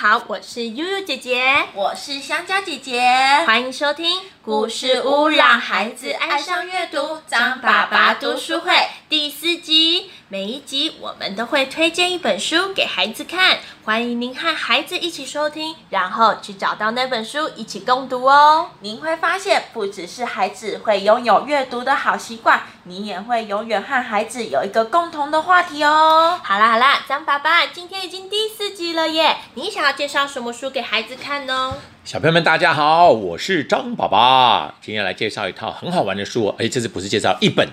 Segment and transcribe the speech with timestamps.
[0.00, 1.44] 好，我是悠悠姐姐，
[1.74, 3.02] 我是香蕉姐姐，
[3.44, 7.18] 欢迎收听故事屋，让孩子爱上阅读。
[7.26, 8.72] 张爸爸读书会
[9.10, 18.68] 第四集，每一集我们都会推荐一本书给孩子看，欢迎您和孩子一起收听，然后去找到那本书一起共读哦。
[18.78, 26.38] 您会发现，不只是孩子会拥有阅读的好习惯，你也会永远和孩子有一个共同的话题哦。
[26.44, 31.74] 好啦好啦，张爸爸，今天已经第四集了耶，你想要介绍什么书给孩子看呢？
[32.04, 36.54] 小朋友们，大家好，我是张爸爸，今天来介绍一套很好玩的书。
[36.60, 37.68] 哎，这次不是介绍一本，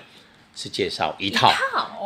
[0.60, 1.52] 是介绍一套，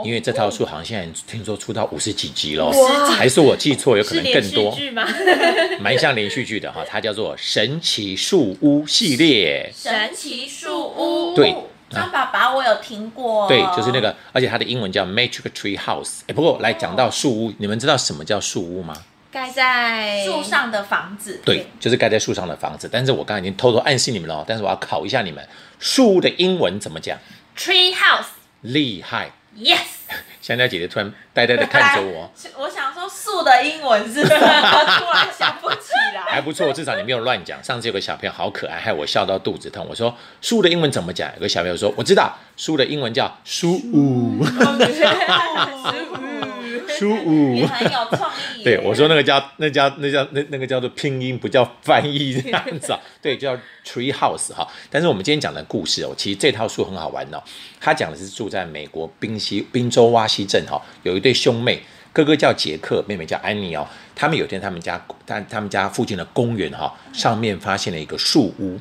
[0.04, 2.70] 因为这套书好像现在听说出到五十几集了，
[3.16, 4.76] 还是我记错，有可能更多。
[5.80, 9.72] 蛮像连续剧的哈，它叫做《神奇树屋》系列。
[9.74, 11.56] 神奇树屋，对，
[11.88, 16.20] 张爸爸我有听过，对，就是那个，而且它的英文叫 Magic Tree House。
[16.26, 18.94] 哎，不过来讲到树屋，你们知道什么叫树屋吗？
[19.30, 22.86] 盖在树上的房子，对，就是盖在树上的房子。
[22.92, 25.42] 但是我刚才已经偷偷暗示你们了，但是我要考一下你们，
[25.78, 27.16] 树屋的英文怎么讲
[27.56, 28.41] ？Tree house。
[28.62, 29.30] 厉害。
[29.56, 29.78] Yes。
[30.40, 34.40] 香蕉姐姐突然呆呆的看着我， 我想说树的英文是什么？
[34.40, 36.22] 突然想不起来。
[36.26, 37.62] 还不错，至少你没有乱讲。
[37.62, 39.86] 上次有个小朋友好可爱，害我笑到肚子痛。
[39.88, 41.30] 我说树的英文怎么讲？
[41.36, 44.44] 有个小朋友说我知道，树的英文叫书屋。
[47.02, 48.62] 书屋很有创意。
[48.62, 53.00] 对，我说那个叫那叫那叫那那个叫做拼音，不叫翻译这样子啊。
[53.20, 54.66] 对，叫 Tree House 哈。
[54.88, 57.42] 但是我们今天讲的故事哦，其实这套书很好玩哦。
[57.80, 63.84] 他讲的是住在美国宾西宾州洼西镇哈，有一对兄妹，哥哥叫杰克，妹妹叫安妮哦。
[64.14, 68.78] 他们有天他们家他他们家附近的公园哈，上面发现了一个树屋。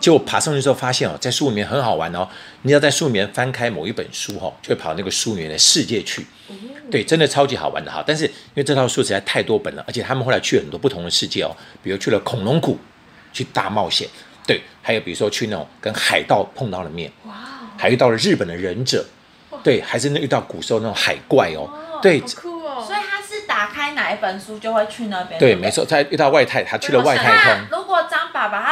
[0.00, 2.28] 结果爬上去之后发现哦，在树里面很好玩哦。
[2.62, 6.26] 你要在树里面翻开某一本书哈，就会跑那个书里面的世界去。
[6.90, 8.02] 对，真的超级好玩的哈。
[8.06, 12.78] 但是因为这套书实在太多本了，而且他们后来去很多不同的世界哦，比如去了恐龙谷
[13.32, 14.08] 去大冒险，
[14.46, 17.34] 对，还有比如说去那种跟海盗碰到了面，哇，
[17.76, 19.04] 还遇到了日本的忍者，
[19.62, 21.68] 对，还是那遇到古时候那种海怪哦，
[22.00, 22.82] 对，酷哦。
[22.86, 25.38] 所以他是打开哪一本书就会去那边。
[25.38, 27.66] 对，没错，他遇到外太，他去了外太空。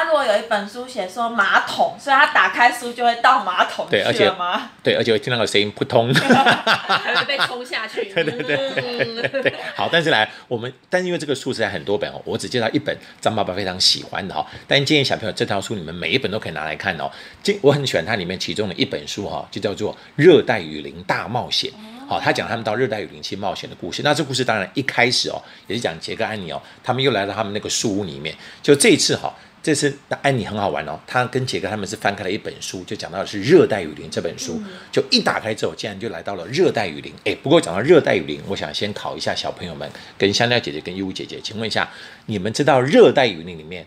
[0.06, 4.70] 如果有一本书写说马桶，所以他打开书就会到马桶对，而且吗？
[4.82, 8.04] 对，而且会听到个声音扑通，还会被冲下去。
[8.14, 14.46] 对对对 对，好，但是来我们，但是因为这个书实在很多本哦，我只介绍一本张爸爸非常喜欢的哈。
[14.66, 17.10] 但建议小朋友这套书你们每一本都可以拿来看哦。
[17.42, 21.70] 这我很喜欢它里面其中的一本书哈，就叫做《热带雨林大冒险》。
[22.08, 24.02] 好，他讲他们到热带雨林去冒险的故事。
[24.04, 28.32] 那这故事当然一开始哦，也是讲杰克安妮哦，他们又来到他们那个树屋里面。
[28.62, 29.34] 就这一次哈。
[29.66, 34.62] 这次安妮很好玩哦，她跟杰克他们是翻开了一本书，就讲到的是《热带雨林》这本书，
[34.92, 37.12] 就一打开之后，竟然就来到了热带雨林。
[37.24, 41.90] 哎，不过讲到热带雨林，我想先考一下小朋友们，跟香蕉姐姐跟优姐姐，请问一下，
[42.26, 43.84] 你们知道热带雨林里面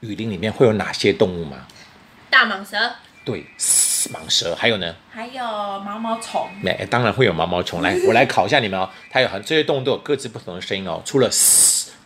[0.00, 1.66] 雨林里面会有哪些动物吗？
[2.28, 2.76] 大蟒蛇。
[3.24, 4.94] 对，蟒蛇，还有呢？
[5.10, 6.46] 还有毛毛虫。
[6.60, 7.80] 没，当然会有毛毛虫。
[7.80, 11.30] 来，我来考一下你们哦，它有很这些动物都有各自不同的声音哦，除了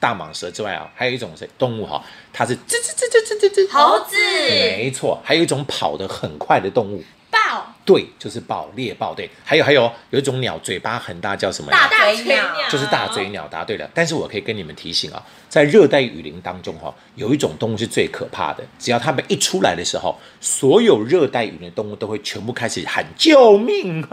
[0.07, 2.01] 大蟒蛇之外啊，还有一种是动物哈，
[2.33, 11.73] 它是吱吱吱吱吱吱吱，猴子，没错，还有一种跑得很快的动物，豹，对，就是豹，猎豹，对，还有还有有一种鸟，嘴巴很大，叫什么？
[11.73, 12.41] 大嘴鸟，
[12.71, 13.91] 就是大嘴鸟，答对了。
[13.93, 24.07] 但是我可以跟你们提醒啊，在热带雨林当中哈，有一种动物是最可怕的，只要它们一出来的时候，所有热带雨林的动物都会全部开始喊救命。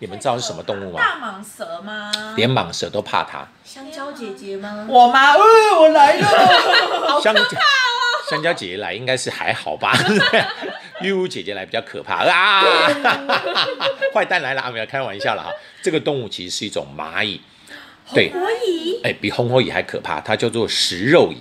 [0.00, 1.00] 你们知道是什么动物吗？
[1.00, 2.10] 大蟒蛇吗？
[2.36, 3.46] 连蟒蛇都怕它。
[3.64, 4.86] 香蕉姐姐吗？
[4.88, 5.32] 我吗？
[5.32, 5.40] 呃，
[5.80, 7.20] 我来了。
[7.22, 7.42] 香蕉，
[8.28, 9.92] 香蕉姐姐来应该是还好吧？
[11.00, 12.62] 玉屋姐姐来比较可怕啊！
[14.14, 14.70] 坏蛋来了啊！
[14.70, 15.50] 不要开玩笑了哈。
[15.82, 17.40] 这个动物其实是一种蚂蚁，
[18.14, 19.00] 对，红火蚁。
[19.02, 21.38] 哎，比红火蚁还可怕，它叫做食肉蚁。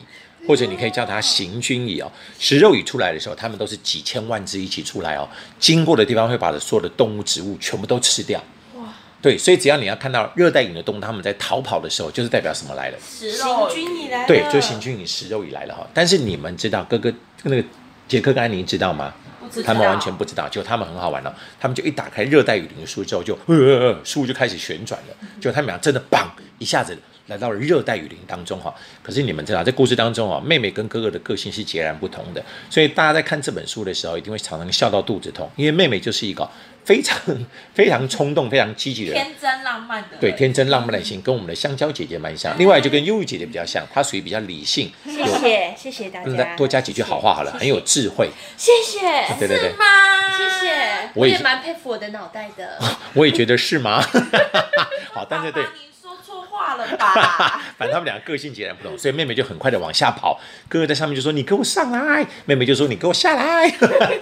[0.47, 5.27] 或者你可以叫它行军蚁哦，食肉蚁出来的时候，它们都是几千万只一起出来哦，
[5.59, 8.43] 经过的地方会把所有的动物、植物全部都吃掉。
[8.75, 8.83] 哇！
[9.21, 12.97] 对，所以只要你要看到热带雨的动物，它们在逃跑的时候，就是代表什么来了？
[12.99, 14.27] 行军蚁来了。
[14.27, 15.87] 对，就行军蚁、食肉蚁来了哈。
[15.93, 17.13] 但是你们知道，哥哥
[17.43, 17.63] 那个
[18.07, 19.13] 杰克跟安妮知道吗？
[19.63, 21.31] 他们完全不知道，就他们很好玩哦。
[21.59, 25.15] 他们就一打开热带雨林的书之后，就呃，书就开始旋转了。
[25.39, 26.27] 就他们俩真的棒
[26.57, 26.97] 一下子。
[27.27, 36.49] 来到了热带雨林当中哈，可是你们知道，在故事当中啊，妹妹跟哥哥的个性是截然不同的，所以大家在看这本书的时候，一定会常常笑到肚子痛，因为妹妹就是一个
[36.83, 37.17] 非常
[37.73, 42.57] 非常冲动、非常积极的天真浪漫的，对天真浪漫的心，跟我们的香蕉姐姐蛮像。
[42.59, 44.91] 另外就跟忧郁姐姐比较像，她属于比较理性。
[45.05, 48.29] 谢谢谢谢大家，多加几句好话好了，很有智慧。
[48.57, 48.99] 谢谢，
[49.39, 49.85] 对对对，吗？
[50.37, 52.77] 谢谢，我也蛮佩服我的脑袋的。
[53.15, 54.03] 我也觉得是吗？
[55.13, 55.63] 好，但是对。
[56.77, 57.61] 了吧？
[57.77, 63.69] 反正他们俩个性截然不同，所以妹妹就很快的往下跑，哥哥在上面就说：“你给我上来！”妹妹就说：“你给我下来！”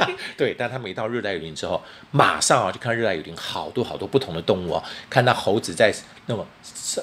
[0.37, 1.81] 对，但他们一到热带雨林之后，
[2.11, 5.93] 马上啊就看热带雨林好多好多不同的动物哦，看到猴子在
[6.27, 6.45] 那么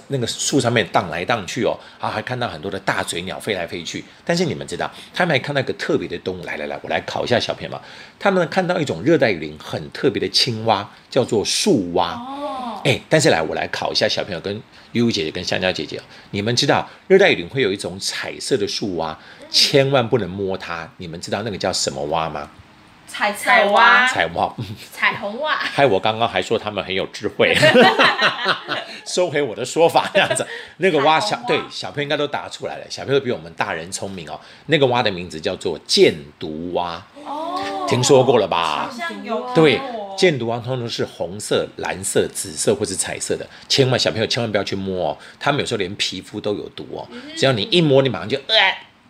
[0.09, 4.05] 那个树上面荡来荡去哦，啊还看到很多的大嘴鸟飞来飞去。
[4.25, 7.81] 但是你们知道，他们还看到一个特别的动物，来来来，我来考一下小朋友们，
[8.19, 12.19] 他们看到一种热带雨林很特别的青蛙，叫做树蛙。
[12.85, 14.55] 哎，但是来，我来考一下小朋友跟
[14.93, 19.19] 悠悠姐姐跟香蕉姐姐哦，你们知道热带雨林会有一种彩色的树蛙，
[19.51, 20.89] 千万不能摸它。
[20.99, 22.49] 你们知道那个叫什么蛙吗？
[23.11, 24.55] 彩彩蛙蛙，彩蛙。
[24.59, 25.57] 嗯 彩虹蛙。
[25.57, 27.57] 还有我刚刚还说他们很有智慧，
[29.07, 30.47] 收回我的说法，这样子。
[30.77, 34.39] 那个蛙小蛙对小朋友应该都答出来了，小朋友比我们大人聪明哦。
[34.67, 38.95] 那个蛙的名字叫做箭毒蛙，哦，听说过了吧好？
[38.95, 39.81] 像有过对，
[40.19, 48.55] 箭毒蛙通常是红色、蓝色、紫色或是彩色的，千万小朋友千万不要去摸哦，他们有时候连皮肤都有毒哦，只要你一摸，你马上就呃。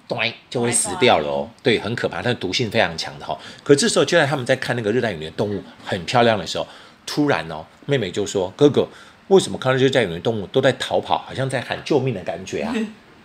[0.06, 1.50] 对，就会死掉了哦。
[1.62, 3.38] 对，很可怕，它的毒性非常强的哈、哦。
[3.62, 6.66] 可这时候，就在他们在看那个热带雨林的动物很漂亮的时候，
[7.04, 8.88] 突然哦，妹妹就说：“哥哥，
[9.26, 12.72] 为什么看到热带雨林的动物都在逃跑，好像在喊救命的感觉啊？”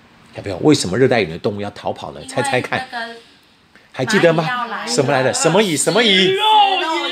[0.35, 2.19] 小朋友，为什么热带雨林的动物要逃跑呢？
[2.27, 3.15] 猜猜看，那个
[3.94, 4.45] 还记得吗
[4.85, 5.33] 什么来的？
[5.33, 5.77] 什么蚁？
[5.77, 6.33] 什么蚁？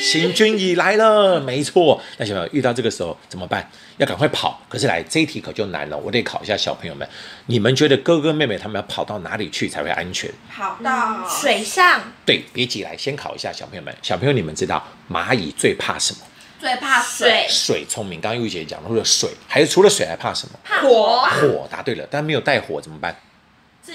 [0.00, 2.00] 肉行军蚁来了，没错。
[2.16, 3.70] 那小朋友遇到这个时候怎么办？
[3.98, 4.58] 要赶快跑。
[4.68, 7.06] 可是来这一题可就难了，我得考一下小朋友们，
[7.46, 10.30] 你们觉得哥哥妹妹他们要跑到哪里去才会安全？
[10.50, 13.94] 跑到水上对，别急，来先考一下小朋友们。
[14.00, 16.20] 小朋友，你们知道蚂蚁最怕什么？
[16.58, 18.20] 最怕水，水，聪明。
[18.20, 20.58] 刚刚玉姐讲了，水，还是除了水还怕什么？
[20.64, 22.06] 怕火，火，答对了。
[22.10, 23.14] 但没有带火怎么办？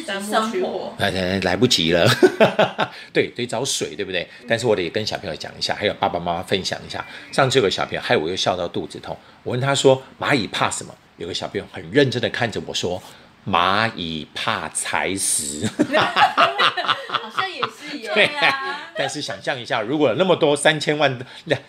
[0.03, 0.93] 生火取火。
[0.97, 2.07] 来来来不及了，
[3.13, 4.27] 对，得找水，对不对？
[4.47, 7.05] 但是我得跟小朋友讲一下，还有爸爸妈妈分享一下。
[7.31, 9.17] 上次有个小朋友，害我又笑到肚子痛。
[9.43, 13.01] 我问他说：“蚂蚁怕什么？”有个小朋友很认真的看着我说
[13.47, 15.65] ：“蚂蚁怕踩死。
[17.07, 18.11] 好像也是耶。
[18.13, 21.17] 对啊，但是想象一下，如果有那么多三千万、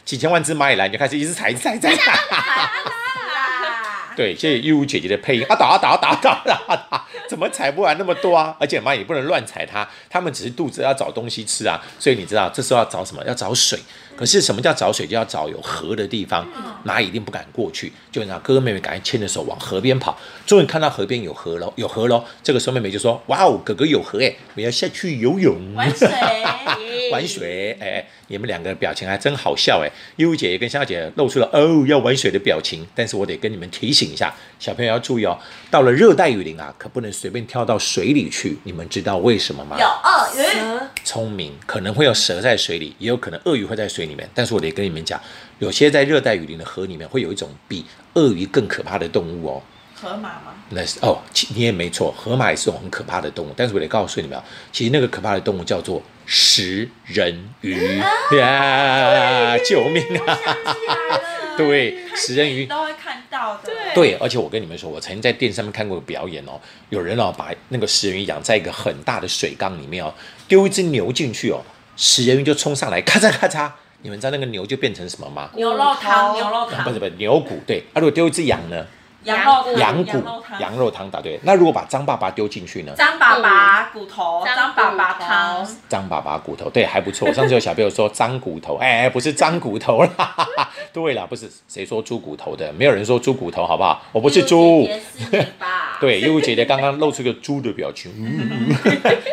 [0.05, 1.91] 几千万只蚂蚁来，你就开始一直踩、踩、踩。
[4.17, 8.57] 对，谢谢义务姐姐的配音啊，打啊打啊打啊打啊打啊，怎么踩不完那么多啊？
[8.59, 13.23] 而且妈也不能乱踩它，它们只是肚子要找东西吃啊，所以你知道这时候要找什么？
[13.27, 13.79] 要找水。
[14.17, 15.07] 可是什么叫找水？
[15.07, 16.47] 就要找有河的地方，
[16.85, 20.19] 蚂蚁一定不敢过去，就让哥哥妹妹赶快牵着手往河边跑。
[20.45, 22.25] 终于看到河边有河喽，有河喽。
[22.43, 26.09] 这个时候妹妹就说：“哇哦，哥哥有河哎，我要下去游泳。”玩水，
[27.13, 29.91] 玩水，哎、你们两个表情还真好笑哎！
[30.17, 35.39] 悠悠姐姐跟香蕉姐姐露出了哦要玩水的表情，但是我得跟你们提醒一下，小朋友要注意哦，
[35.71, 38.57] 到了热带雨林啊，可不能随便跳到水里去。
[38.65, 39.77] 你们知道为什么吗？
[39.79, 44.29] 有鳄鱼，聪明，可能会有蛇在水里，也有可能鳄鱼会在水里面。
[44.35, 45.21] 但是我得跟你们讲，
[45.59, 49.63] 有些在热带雨林的河里面会有一种比鳄鱼更可怕的动物哦。
[49.99, 50.53] 河马吗？
[50.69, 51.19] 那是哦，
[51.55, 53.55] 你也没错，河马也是种很可怕的动物。
[53.57, 57.99] 但是我得告诉你们啊，其实那个可怕的动物叫做食人鱼
[58.39, 59.57] 呀！
[59.59, 60.39] 救命啊！
[61.57, 66.61] 对看食人鱼都会看到的，对对，而且我跟你们说，我曾经在电视上面看过个表演哦，
[66.91, 70.13] 有人哦把那个食人鱼养在一个很大的水缸里面哦，
[70.47, 71.63] 丢一只牛进去哦，
[71.97, 73.71] 食人鱼就冲上来，咔嚓咔嚓，
[74.03, 75.51] 你们知道那个牛就变成什么吗？
[75.55, 77.81] 牛肉汤，牛肉汤不是，不是牛骨，对。
[77.93, 78.87] 啊，如果丢一只羊呢？
[79.27, 81.39] 羊肉汤，羊骨肉，汤，羊肉汤答对。
[81.43, 82.93] 那如果把张爸爸丢进去呢？
[82.97, 87.33] 张爸爸骨头，张张爸爸汤，张爸爸骨头，对，还不错。
[87.33, 90.35] 上次有小朋友说张骨头， 哎，不是张骨头啦。
[90.93, 94.03] 对啦，不是谁说猪骨头的，没有人说猪骨头，好不好？
[94.13, 94.89] 我不是猪。
[96.01, 98.75] 对，悠悠姐姐刚刚露出个猪的表情，嗯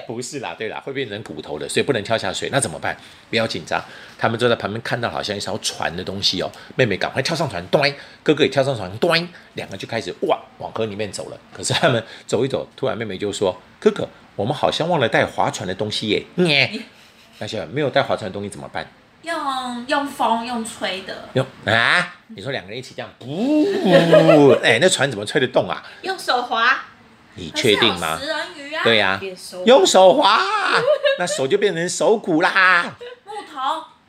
[0.07, 2.49] 不是啦，对啦，会变成骨头的，所以不能跳下水。
[2.51, 2.95] 那怎么办？
[3.29, 3.83] 不要紧张，
[4.17, 6.49] 他们就在旁边看到好像一艘船的东西哦。
[6.75, 7.81] 妹妹赶快跳上船，咚！
[8.23, 9.27] 哥哥也跳上船，咚！
[9.55, 11.37] 两个就开始哇往河里面走了。
[11.51, 16.71] 可是他们走一走，突然妹妹就说：“哥哥，我们好像忘了带划船的东西耶。”耶，
[17.39, 18.87] 那些没有带划船的东西怎么办？
[19.23, 22.15] 用用风用吹的，用啊？
[22.27, 25.83] 你说两个人一起这样，不， 哎，那船怎么吹得动啊？
[26.03, 26.85] 用手划，
[27.35, 29.19] 你确定吗食人鱼啊，对呀、
[29.65, 30.39] 用手划，
[31.19, 32.95] 那手就变成手骨啦。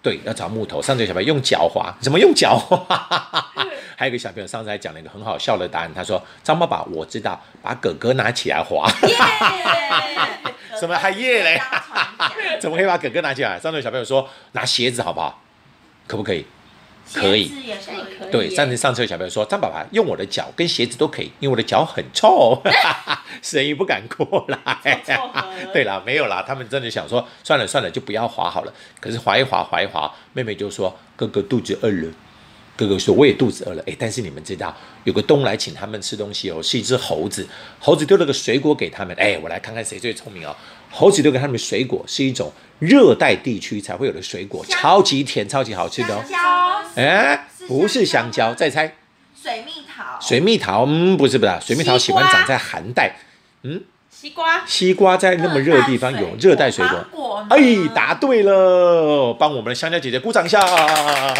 [0.05, 0.83] 对，要找木头。
[0.83, 2.87] 上次有小朋友用脚滑，怎么用脚滑？
[3.97, 8.87] 还有个小朋友上次还讲了一个很好笑的答案，他说：“张爸爸，我知道，把哥哥拿起来滑。
[8.87, 9.49] 哈哈
[9.89, 10.53] 哈！
[10.79, 13.59] 什么还耶嘞当船桨 怎么可以把哥哥拿起来？
[13.59, 15.41] 上次有小朋友说拿鞋子好不好？
[16.07, 16.45] 可不可以？
[17.13, 17.53] 可以。
[18.33, 22.61] 对，耶上次上车小朋友说，张爸爸用我的脚跟鞋子都可以，因为我的脚很臭，
[23.43, 24.59] 食人鱼不敢过来。
[25.73, 28.73] 对啦，没有啦，他们真的想说，算了算了，就不要滑好了。
[29.01, 32.13] 可是滑一滑滑一滑，妹妹就说哥哥肚子饿了，
[32.77, 37.47] 哥哥说我也肚子饿了，哎，但是你们知道有个东来请他们吃东西哦，是一只猴子，
[37.79, 40.57] 猴子丢了个水果给他们，哎，我来看看谁最聪明哦。
[40.91, 42.53] 猴子丢给他们水果是一种
[42.85, 46.23] 热带地区才会有的水果，超级甜，超级好吃的哦。
[46.29, 46.31] 香。
[46.31, 48.95] 蕉，哎，不是香香蕉蕉，再猜。
[49.43, 53.17] 水蜜桃，水蜜桃，嗯，不是不是，水蜜桃喜欢长在寒带，
[54.17, 57.59] 西瓜，西瓜在那么热的地方有热带水果哎，
[57.93, 60.61] 答对了，帮我们的香蕉姐姐鼓掌一下。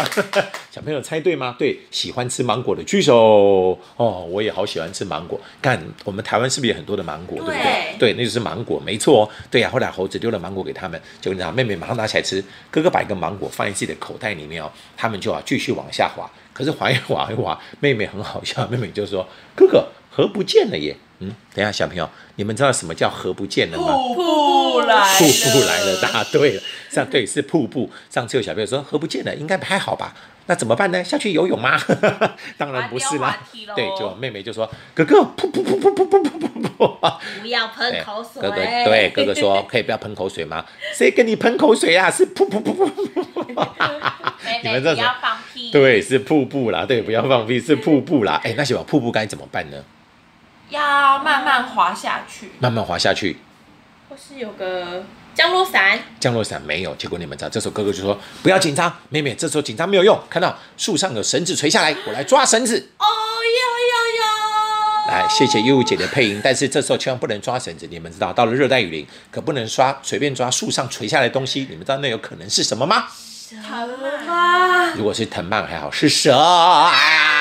[0.69, 1.55] 小朋友猜对吗？
[1.57, 3.79] 对，喜欢吃芒果的举手。
[3.95, 5.39] 哦，我也好喜欢吃芒果。
[5.61, 7.95] 看我们台湾是不是有很多的芒果，对不对？
[7.97, 9.29] 对，那就是芒果，没错哦。
[9.49, 16.29] 对呀、后来猴子丢了芒果给他们，就你知道，妹妹马上拿起来吃，哥哥把一个芒果放在自己的口袋里面哦，他们就要继续往下滑。
[16.51, 23.93] 可是滑一滑一滑，妹妹很好笑，妹妹就说：“哥哥，河不见了耶。”嗯，等一下，小朋友，你们知道什么叫河不见了吗？
[23.93, 26.61] 瀑布来了，瀑布来了，答对了。
[26.89, 27.89] 上对是瀑布。
[28.09, 30.13] 上次有小朋友说河不见了，应该还好吧？
[30.47, 31.01] 那怎么办呢？
[31.03, 31.79] 下去游泳吗？
[32.57, 33.37] 当然不是啦
[33.75, 37.17] 对，就妹妹就说哥哥噗噗噗噗噗噗噗噗噗。
[37.41, 38.41] 不要喷口水。
[38.41, 40.65] 哥哥对哥哥说可以不要喷口水吗？
[40.93, 42.11] 谁跟你喷口水啊？
[42.11, 43.05] 是噗噗噗噗噗。
[44.43, 46.85] 妹你们这不要放屁，，对，是瀑布啦。
[46.85, 48.39] 对，不要放屁，是瀑布啦。
[48.43, 49.81] 哎，那小宝瀑布该怎么办呢？
[50.69, 52.51] 要慢慢滑下去。
[52.59, 53.37] 慢慢滑下去。
[54.07, 55.03] 或是有个
[55.33, 62.91] 降落伞，降落伞没有，结果你们知道，这时候哥哥就说不要紧张，妹妹，这时候紧张没有用，看到树上有绳子垂下来，我来抓绳子。
[62.99, 65.11] 哦哟哟哟！
[65.11, 73.05] 来，谢谢悠悠姐的配音，但是这时候千万不能抓绳子，你们知道，到了热带雨林可不能刷随便抓树上垂下来的东西，你们知道那有可能是什么吗？
[73.49, 73.89] 藤
[74.27, 74.95] 蔓？
[74.95, 77.34] 如果是藤蔓还好，是蛇啊！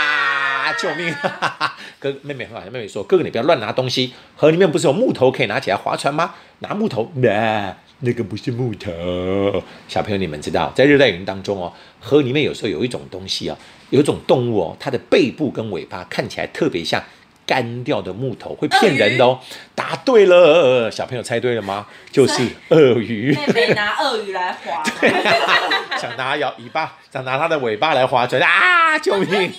[0.73, 1.15] 救命！
[2.01, 4.13] 哥妹妹很好，妹妹说：“哥哥，你不要乱拿东西。
[4.37, 6.35] 河里面不是有木头可以拿起来划船吗？
[6.59, 9.63] 拿木头，那、那个不是木头。
[9.89, 13.57] 小朋友，你们知道，在热带雨林当中哦，河里面有时候有一种东西哦，
[13.91, 17.03] 有一种动物哦，它的背部跟尾巴看起来特别像
[17.47, 19.41] 干掉的木头，会骗人的哦。
[19.75, 21.87] 答对了，小朋友猜对了吗？
[22.13, 23.35] 就是鳄鱼。
[23.35, 24.85] 妹妹拿鳄鱼来滑吗，
[26.01, 28.99] 想拿摇尾巴，想拿它的尾巴来划船啊！
[28.99, 29.53] 救命！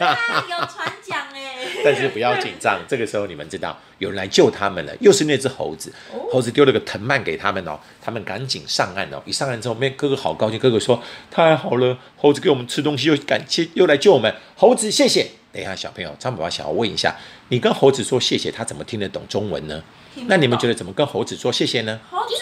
[1.86, 5.94] 但是不要紧张，这个时候你们知道有人来救他们了，又是那只猴子，
[6.32, 9.22] 猴子丢了个藤蔓给他们哦，他们赶紧上岸哦。
[9.24, 11.00] 一上岸之后，妹哥哥好高兴，哥哥说
[11.30, 15.28] 太好了，猴子给我们吃东西，又感谢又来救我们，猴子谢谢。
[15.54, 17.16] 等一下，小朋友，张宝宝想要问一下，
[17.50, 19.84] 你跟猴子说谢谢，他怎么听得懂中文呢？
[20.28, 22.00] 那你们觉得怎么跟猴子说谢谢呢？
[22.10, 22.34] 猴子，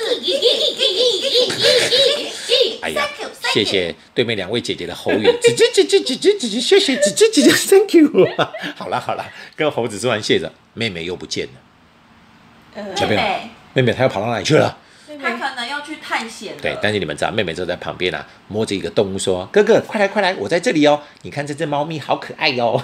[3.54, 8.28] 谢谢对面两位姐姐的猴语， 吱吱吱吱吱吱吱吱，谢谢吱吱吱吱，Thank you。
[8.76, 9.26] 好了好了，
[9.56, 11.52] 跟猴子说完谢着，妹妹又不见了。
[12.76, 14.78] 呃，小朋友妹妹，妹妹她又跑到哪里去了？
[15.22, 16.56] 她可能要去探险。
[16.60, 21.02] 对，但是你们知道，妹妹就在旁边啊，摸着一个动物说：“哥哥，快来快来，我在这里哦！
[21.22, 22.84] 你看这只猫咪好可爱哟、哦！”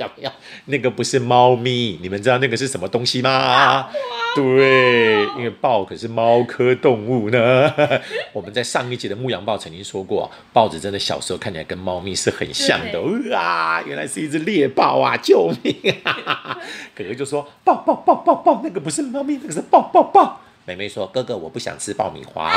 [0.00, 0.32] 小朋友，
[0.64, 3.90] 那个不是猫咪，你们知道那个是什么东西吗？
[4.34, 7.70] 对，因为豹可是猫科动物呢。
[8.32, 13.36] 我们在上一集的《牧羊豹》曾经说过，豹子真的小时候看起来跟猫咪是很像的。
[13.36, 15.18] 啊，原来是一只猎豹啊！
[15.18, 16.58] 救命啊！
[16.96, 22.48] 哥哥就说：“豹豹豹豹豹，那个不是猫咪，那个是豹豹豹。”妹妹说：“哥哥，我不想吃爆米花，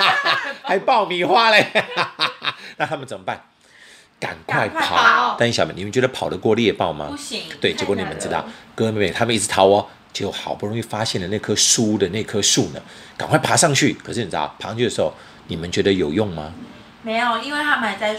[0.64, 1.66] 还爆米花嘞！
[2.78, 3.42] 那他们怎么办？
[4.20, 5.36] 赶快跑！
[5.38, 7.16] 但是小妹，你们觉得跑得过猎豹吗不？
[7.16, 7.42] 行。
[7.60, 8.44] 对，结果你们知道，
[8.74, 12.80] 哥哥妹妹他们一直逃哦，结果好不容易发现了那棵树的那棵树呢，
[13.16, 13.92] 赶快爬上去。
[13.94, 15.14] 可是你知道，爬上去的时候，
[15.46, 16.52] 你们觉得有用吗？
[17.02, 18.18] 没有，因为他们还在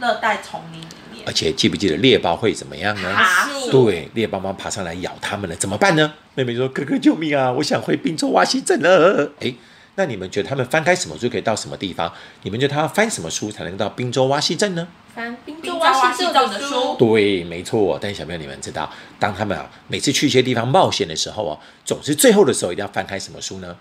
[0.00, 1.32] 热带丛林里面而。
[1.32, 3.12] 且记不记得猎豹会怎么样呢？
[3.12, 6.14] 爬树对，猎豹妈爬上来咬他们了，怎么办呢？
[6.34, 7.50] 妹妹说：“哥哥救命啊！
[7.50, 9.54] 我想回宾州瓦西镇了。”哎，
[9.96, 12.12] 那你们觉得他们翻开什么书可以到什么地方？
[12.42, 14.86] 你们觉得他要翻什么书才能到宾州瓦西镇呢？
[15.14, 17.98] 翻滨滨州州挖挖西西镇的书书，对，没错。
[18.00, 23.76] 但是小朋友，你们知道，当他们啊每次去一些地方冒险的时候哦，总是最后的时候一定要翻开什么书呢？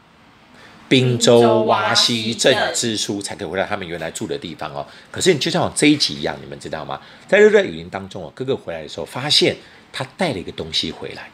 [0.88, 4.86] 滨州瓦西镇之书才可以回到他们原来住的地方哦。
[5.12, 7.02] 可是你就像这一集一样，你们知道吗？
[7.28, 9.58] 在热带雨林当中哦，哥哥回来的时候发现
[9.92, 11.30] 他带了一个东西回来。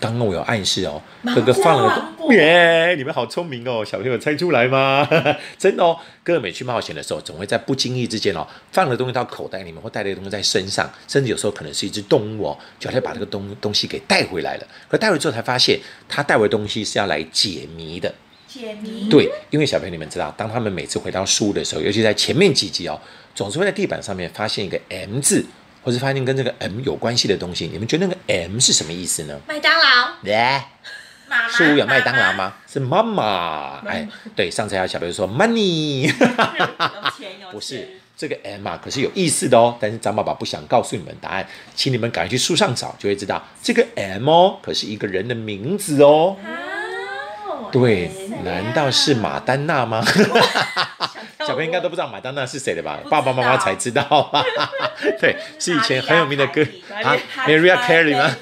[0.00, 1.00] 刚刚我有暗示哦，
[1.34, 2.94] 哥哥放了个耶！
[2.96, 5.08] 你们好聪明哦，小朋友猜出来吗？
[5.56, 14.66] 真的哦，哥哥每去冒险的时候，总会在不经意之间哦，放了东西到口袋里面，或带了东西在身上，甚至有时候可能是一只动物哦，就好像把这个东东西给带回来了。
[14.88, 18.12] 可带回之后才发现，他带回的东西是要来解谜的。
[18.48, 19.08] 解谜。
[19.08, 23.00] 对，因为小朋友你们知道，当他们每次回到书的时候，尤其在前面几集哦，
[23.34, 25.44] 总是会在地板上面发现一个 M 字，
[25.84, 27.68] 或是发现跟这个 M 有关系的东西。
[27.68, 29.38] 你们觉得那个 M 是什么意思呢？
[29.46, 30.70] 麦当劳，来。
[31.28, 32.32] 妈妈树屋有麦当劳？
[32.32, 32.54] 妈吗？
[32.66, 33.80] 是妈妈。
[33.86, 36.12] 哎，对，上次还有小朋友说 money。
[37.52, 39.76] 不是这个 M 啊，可是有意思的哦。
[39.80, 46.36] 但是张爸爸不想告诉你们答案，请你们赶快去书上找，就会知道这个 M 哦，可是一个人的名字哦。
[47.46, 48.10] 哦，对，
[48.44, 50.04] 难道是马丹娜吗？
[51.46, 52.98] 小朋友应该都不知道马当娜是谁的吧？
[53.10, 54.44] 爸爸妈妈才知道吧？
[55.20, 56.62] 对，是以前很有名的歌
[57.02, 58.34] 啊，Maria Carey 吗？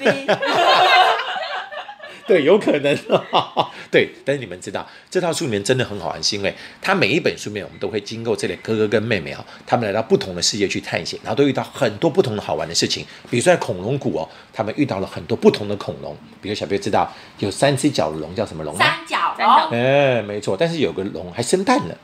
[2.25, 2.97] 对，有可能。
[3.91, 13.05] 对，但是你们知道这套书里面真的很好玩，是因为它每一本书面我们都会经过这类哥哥跟妹妹啊，他们来到不同的世界去探险，然后都遇到很多不同的好玩的事情。
[13.29, 18.85] 比如说在恐龙谷哦，他们遇到了很多不同的恐龙，比如小朋友知道有三只脚的龙叫什么龙吗？
[18.85, 21.97] 三角三角龙，哎，没错，但是有个龙还生蛋了，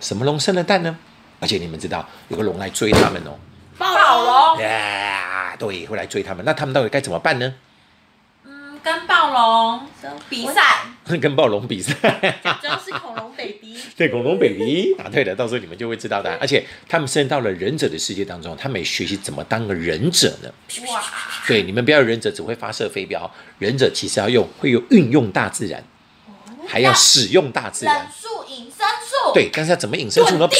[0.00, 0.96] 什么龙生了蛋呢？
[1.38, 3.38] 而且你们知道有个龙来追他们哦，
[3.78, 7.54] 暴龙，呀，对，会来追他们，那他们到底该怎么办呢？
[8.44, 9.86] 嗯，跟暴龙
[10.28, 10.62] 比赛，
[11.18, 11.94] 跟暴龙比赛，
[12.60, 16.38] 主要是恐龙 baby，对，恐龙 baby 答对了，到时候你们就会知道答案。
[16.40, 20.52] 而且他们甚至到了忍者的世界当中，他们也学习怎么当个忍者呢？
[20.88, 21.02] 哇，
[21.46, 25.82] 对，你们不要忍者只会发射飞镖，忍者其实要用会有运用大自然，
[26.70, 28.06] 还要使用大自然忍。
[28.06, 30.46] 术隐身术，对，但是要怎么隐身术呢？
[30.46, 30.54] 啪！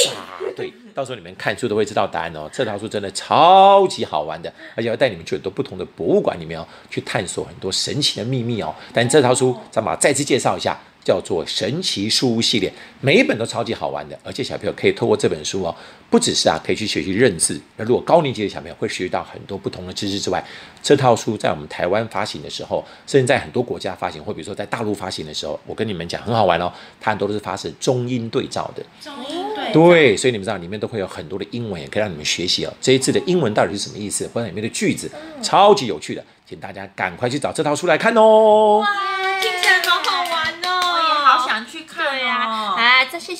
[0.56, 2.50] 对， 到时候你们看书都会知道答案哦。
[2.52, 8.74] 这套书真的超级好玩的，而且要带你们去很多不同的博物馆里面哦，去探索很多神奇的秘密哦。
[8.92, 10.76] 但这套书，咱们再次介绍一下，
[11.10, 15.74] 叫做《神奇书屋》系列，每一本都超级好玩的，而且小朋友可以透过这本书哦，
[16.08, 20.40] 不只是啊可以去学习认字，那如果高年级的小朋友会学习到很多不同的知识之外，
[20.80, 28.84] 这套书在我们台湾发行的时候，甚至在很多国家发行，或比如说在大陆发行的时候，我跟你们讲很好玩哦，它很多都是发生中英对照的。
[29.00, 32.72] 中英对对，所以你们知道里面都会有很多的英文，也可以让你们学习哦。
[32.80, 35.10] 这一次的英文到底是什么意思，或者里面的句子，
[35.42, 38.84] 超级有趣的，请大家赶快去找这套书来看哦。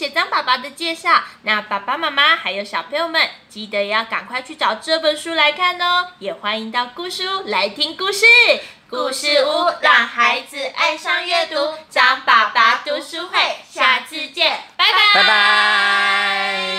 [0.01, 6.09] 写张爸爸的介绍，那爸爸妈妈还有小朋友们，记得要赶快去找这本书来看哦。
[6.19, 8.25] 也欢迎到故事屋来听故事，
[8.89, 11.75] 故事屋让孩子爱上阅读。
[11.91, 16.70] 张爸爸读书会，下次见，拜拜。